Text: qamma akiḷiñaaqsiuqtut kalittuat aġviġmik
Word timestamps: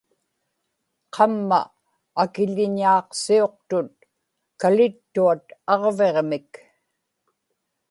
qamma 1.13 1.59
akiḷiñaaqsiuqtut 2.21 3.93
kalittuat 4.61 5.45
aġviġmik 5.73 6.51